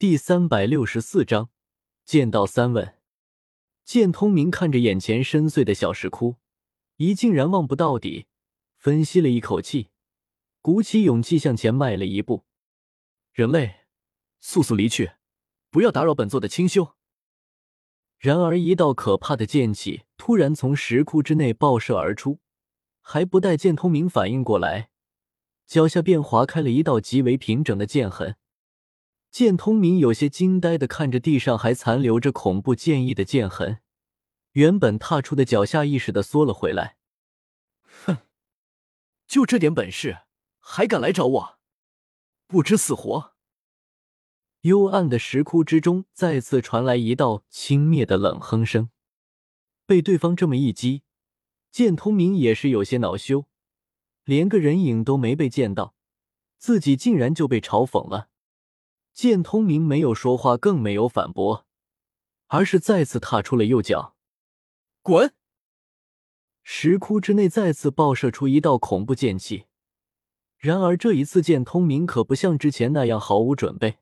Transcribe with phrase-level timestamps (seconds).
[0.00, 1.50] 第三百六十四章
[2.06, 2.94] 剑道三问。
[3.84, 6.36] 剑通明看着眼前深邃的小石窟，
[6.96, 8.26] 一竟然望不到底，
[8.78, 9.90] 分析了一口气，
[10.62, 12.46] 鼓起勇气向前迈了一步。
[13.34, 13.80] 人类，
[14.40, 15.12] 速速离去，
[15.68, 16.94] 不要打扰本座的清修。
[18.16, 22.40] 然而，一道可怕的剑气突然从石窟之内爆射而出，
[23.02, 24.88] 还不待剑通明反应过来，
[25.66, 28.38] 脚下便划开了一道极为平整的剑痕。
[29.30, 33.78] 剑通明有些惊呆的看着地上还残留着恐怖剑意的剑痕，
[34.52, 36.96] 原本踏出的脚下意识的缩了回来。
[38.04, 38.18] 哼，
[39.28, 40.22] 就这点本事，
[40.58, 41.58] 还敢来找我？
[42.48, 43.34] 不知死活！
[44.62, 48.90] 幽暗的石窟之中再次传来一道轻蔑的冷哼声。
[49.86, 51.04] 被对方这么一击，
[51.70, 53.46] 剑通明也是有些恼羞，
[54.24, 55.94] 连个人影都没被见到，
[56.58, 58.29] 自己竟然就被嘲讽了。
[59.12, 61.66] 剑通明没有说话，更没有反驳，
[62.46, 64.16] 而是再次踏出了右脚。
[65.02, 65.34] 滚！
[66.62, 69.66] 石窟之内再次爆射出一道恐怖剑气，
[70.58, 73.98] 然而这一次剑通明可不像之前那样毫无准备。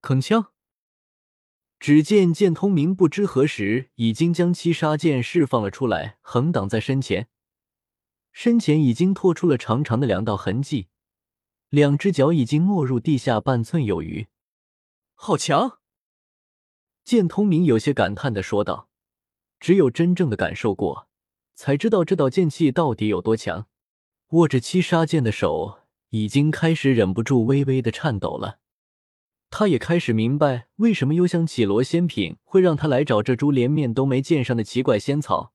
[0.00, 0.46] 铿锵！
[1.78, 7.28] 只见剑通明不知何时已经将七杀剑释放了出来，横挡在身前，
[8.32, 10.88] 身前已经拖出了长长的两道痕迹。
[11.74, 14.28] 两只脚已经没入地下半寸有余，
[15.14, 15.80] 好强！
[17.02, 18.88] 剑通明有些感叹的说道
[19.58, 21.08] ：“只有真正的感受过，
[21.56, 23.66] 才知道这道剑气到底有多强。”
[24.30, 25.80] 握着七杀剑的手
[26.10, 28.60] 已经开始忍不住微微的颤抖了。
[29.50, 35.52] 他也开始明白为什么幽香绮罗仙品会让他来找这株连面都没见上的奇怪仙草。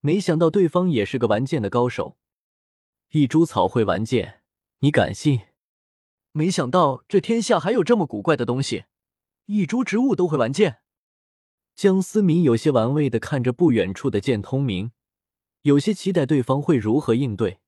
[0.00, 2.16] 没想到对方也是个玩剑的高手，
[3.10, 4.40] 一株草会玩剑，
[4.78, 5.42] 你敢信？
[6.32, 8.84] 没想到这天下还有这么古怪的东西，
[9.46, 10.78] 一株植物都会玩剑。
[11.74, 14.92] 江思明有些玩味的看着不远处的剑通明，
[15.62, 17.58] 有些期待对方会如何应对。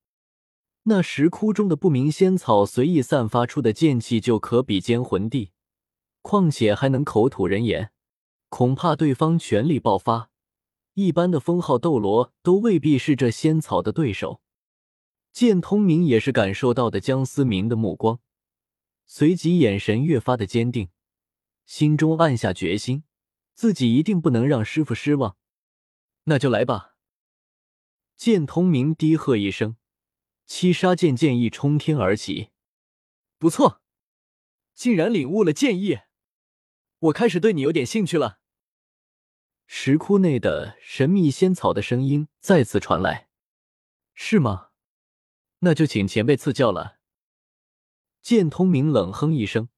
[0.84, 5.53] 那石窟中的不明仙草随意散发出的剑气就可比肩魂帝，
[6.20, 7.92] 况且还能口吐人言，
[8.48, 10.31] 恐怕对方全力爆发，
[10.94, 14.41] 一般的封号斗罗都未必是这仙草的对手。
[15.32, 18.20] 剑通明也是感受到的江思明的目光。
[19.04, 20.90] 随即眼神越发的坚定，
[21.66, 23.04] 心中暗下决心，
[23.54, 25.36] 自己一定不能让师傅失望。
[26.24, 26.96] 那就来吧！
[28.16, 29.76] 剑通明低喝一声，
[30.46, 32.50] 七杀剑剑意冲天而起。
[33.38, 33.82] 不错，
[34.74, 35.98] 竟然领悟了剑意，
[36.98, 38.38] 我开始对你有点兴趣了。
[39.66, 43.28] 石窟内的神秘仙草的声音再次传来
[44.14, 44.69] ：“是吗？
[45.60, 47.00] 那就请前辈赐教了。”
[48.22, 49.69] 剑通明冷哼一声，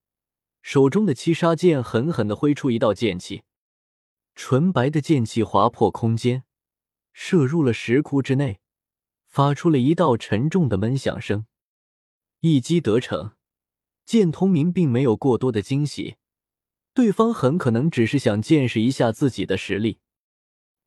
[0.61, 3.43] 手中的七杀剑狠狠的挥出一道剑气，
[4.35, 6.45] 纯白的剑气划破空间，
[7.15, 8.61] 射入了石窟之内，
[9.27, 11.47] 发出了一道沉重的闷响声。
[12.41, 13.33] 一击得逞，
[14.05, 16.17] 剑通明并没有过多的惊喜，
[16.93, 20.01] 对方很可能只是想见识一下自己的实力。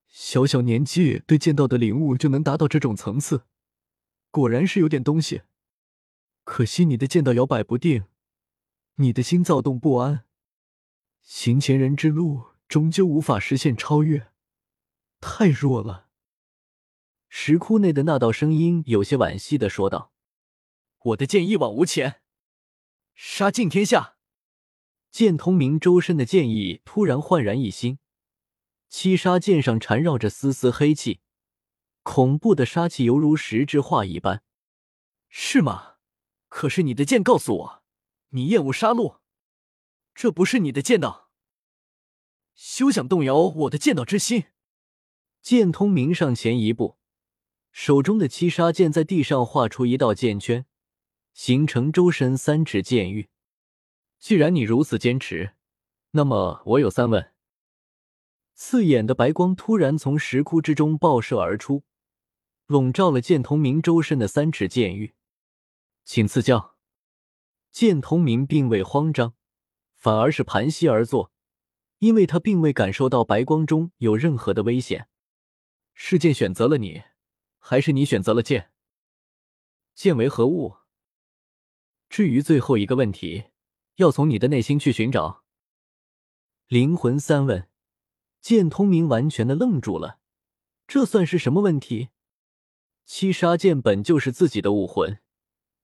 [0.07, 3.45] 小小年纪对剑道的领悟就能达到这种层次，
[4.29, 5.41] 果然是有点东西。
[6.47, 8.05] 可惜你的剑道摇摆不定，
[8.95, 10.23] 你的心躁动不安，
[11.21, 14.31] 行前人之路终究无法实现超越，
[15.19, 16.07] 太弱了。
[17.27, 20.13] 石窟内的那道声音有些惋惜的说道
[21.03, 22.21] ：“我的剑一往无前，
[23.13, 24.15] 杀尽天下。”
[25.11, 27.99] 剑通明周身的剑意突然焕然一新，
[28.87, 31.19] 七杀剑上缠绕着丝丝黑气，
[32.03, 34.41] 恐怖的杀气犹如石之化一般，
[35.27, 35.96] 是吗？
[36.49, 37.83] 可是你的剑告诉我，
[38.29, 39.19] 你厌恶杀戮，
[40.15, 41.29] 这不是你的剑道。
[42.53, 44.45] 休想动摇我的剑道之心！
[45.41, 46.97] 剑通明上前一步，
[47.71, 50.65] 手中的七杀剑在地上画出一道剑圈，
[51.33, 53.29] 形成周身三尺剑域。
[54.17, 55.53] 既然你如此坚持，
[56.11, 57.31] 那么我有三问。
[58.55, 61.83] 刺眼的白光突然从石窟之中爆射而出，
[62.65, 65.13] 笼罩了剑通明周身的三尺剑域。
[66.07, 66.77] 请赐教。
[67.69, 69.35] 剑通明并未慌张，
[69.93, 71.33] 反而是盘膝而坐，
[71.99, 75.09] 因为他并未感受到白光中有任何的危险。
[75.93, 77.03] 是剑选择了你，
[77.59, 78.71] 还是你选择了剑？
[79.93, 80.77] 剑为何物？
[82.07, 83.47] 至于最后一个问题，
[83.95, 85.43] 要从你的内心去寻找。
[86.67, 87.67] 灵魂三问，
[88.39, 90.19] 剑通明完全的愣住了。
[90.87, 92.11] 这算是什么问题？
[93.03, 95.19] 七杀剑本就是自己的武魂。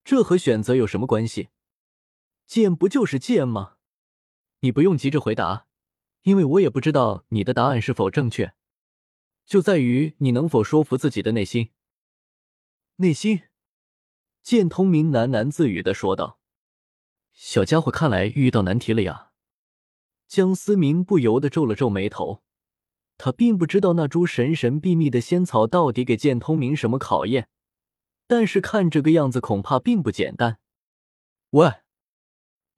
[0.04, 1.50] 这和选择有什么关系？
[2.46, 3.78] 剑不就是剑吗？
[4.60, 5.68] 你不用急着回答，
[6.24, 8.54] 因为我也不知道你的答案是否正确，
[9.46, 11.72] 就在于你能否说服自己的内心。
[12.98, 13.44] 内心，
[14.42, 16.40] 剑通明喃喃自语的说道
[17.34, 19.32] ：“小家伙，看来遇到难题了呀。”
[20.28, 22.44] 江思明不由得皱了皱眉头，
[23.18, 27.50] 他并不知道那株神神秘秘的仙草到底给剑通明什么考验，
[28.36, 30.58] 但是看这个样子，恐怕并不简单。
[31.52, 31.84] 喂，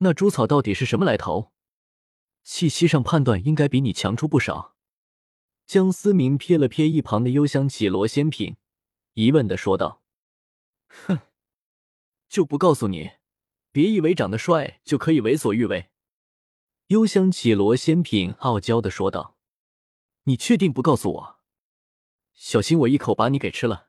[0.00, 1.50] 那株草到底是什么来头？
[2.42, 4.76] 气息上判断应该比你强出不少。
[5.64, 8.58] 江思明瞥了瞥一旁的幽香绮罗仙品，
[9.14, 10.02] 疑问的说道。
[10.88, 11.20] 哼，
[12.28, 13.12] 就不告诉你，
[13.72, 15.88] 别以为长得帅就可以为所欲为。”
[16.88, 19.38] 幽香绮罗仙品傲娇的说道。
[20.24, 21.40] “你确定不告诉我？
[22.34, 23.84] 小心我一口把你给吃了。”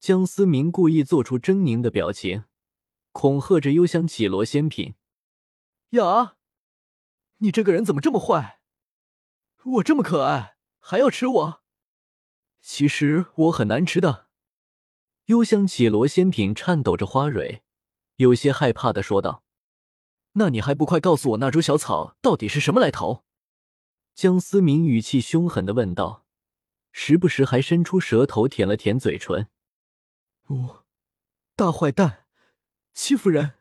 [0.00, 2.44] 江思明故意做出狰狞的表情，
[3.12, 4.94] 恐吓着幽香绮罗仙品。
[5.90, 6.36] “呀，
[7.36, 8.62] 你这个人怎么这么坏？
[9.62, 11.62] 我这么可爱，还要吃我？
[12.62, 14.28] 其实我很难吃的。”
[15.28, 17.62] 幽香绮罗仙品颤抖着花蕊，
[18.16, 19.44] 有些害怕的说道
[20.32, 23.24] ：“那你还不快告诉我，那株小草到底是什么来头？”
[24.16, 26.24] 江思明语气凶狠的问道，
[26.90, 29.48] 时不时还伸出舌头舔了舔嘴唇。
[30.50, 30.84] “哦，
[31.54, 32.26] 大坏蛋，
[32.92, 33.54] 欺负人！”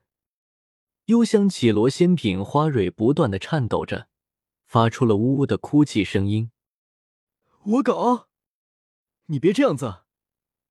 [1.06, 4.08] 幽香绮罗仙品花蕊不断的颤抖着，
[4.66, 6.52] 发出了呜呜的哭泣声音。
[7.64, 8.28] “我搞，
[9.28, 10.02] 你别这样子。”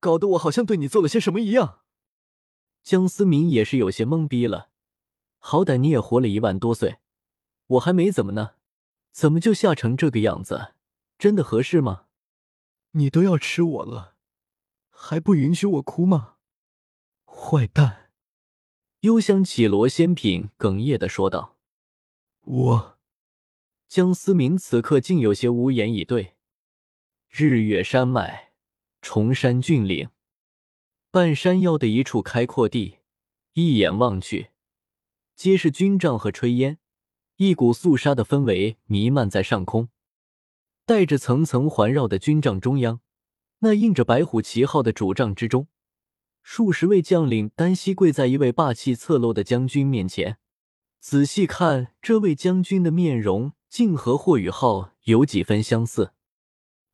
[0.01, 1.81] 搞得我好像对你做了些什么一样。
[2.83, 4.69] 江思明也是有些懵逼了，
[5.39, 6.99] 好歹你也活了一万多岁，
[7.67, 8.55] 我还没怎么呢，
[9.11, 10.73] 怎么就吓成这个样子？
[11.17, 12.05] 真的合适吗？
[12.91, 14.15] 你都要吃我了，
[15.01, 16.35] 还不允许我哭吗？
[17.25, 18.11] 坏蛋！
[18.99, 21.57] 幽香绮罗仙品哽咽的说道。
[22.41, 22.99] 我……
[23.87, 26.35] 江思明此刻竟有些无言以对。
[27.29, 28.51] 日月山脉。
[29.01, 30.09] 崇山峻岭，
[31.09, 32.97] 半山腰的一处开阔地，
[33.53, 34.49] 一眼望去，
[35.33, 36.77] 皆是军帐和炊烟，
[37.37, 39.87] 一股肃杀的氛围弥漫在上空。
[40.85, 42.99] 带着层层环绕的军帐中央，
[43.59, 45.67] 那印着白虎旗号的主帐之中，
[46.41, 50.39] 数十位将领单膝跪在一位霸气侧漏的将军面前。
[50.99, 56.13] 仔细看，这位将军的面容竟和霍雨浩有几分相似。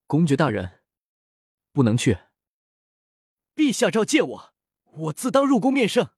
[0.07, 0.81] 公爵大人。
[1.71, 2.19] 不能去。
[3.53, 4.53] 陛下召见我，
[4.85, 6.11] 我自当入宫面圣。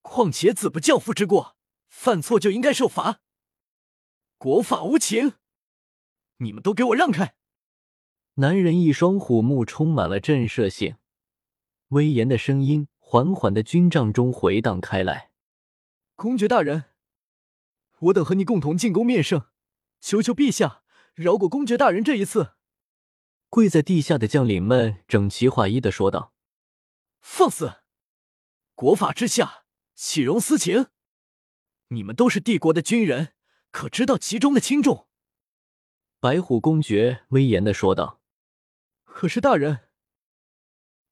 [0.00, 1.56] 况且子不教父之过，
[1.88, 3.20] 犯错就应该受罚。
[4.38, 5.34] 国法无情，
[6.38, 7.34] 你们都给我让开！
[8.40, 10.94] 男人一双虎目充满了震慑性，
[11.88, 15.32] 威严的声音缓缓的军帐中回荡开来。
[16.14, 16.84] 公爵大人，
[17.98, 19.46] 我等和你共同进宫面圣，
[19.98, 22.52] 求求陛下饶过公爵大人这一次。
[23.48, 26.32] 跪在地下的将领们整齐划一的说道
[27.20, 27.78] ：“放肆！
[28.76, 29.64] 国法之下，
[29.96, 30.86] 岂容私情？
[31.88, 33.32] 你们都是帝国的军人，
[33.72, 35.08] 可知道其中的轻重？”
[36.20, 38.20] 白虎公爵威严的说道
[39.18, 39.80] ：“可是大人，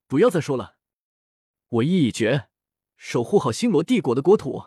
[0.06, 0.76] 不要再说了。
[1.69, 2.49] 我意已决，
[2.97, 4.67] 守护好星罗帝国的国土。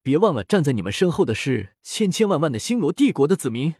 [0.00, 3.74] 别忘了，站在你们身后的是千千万万的星罗帝国的子民。”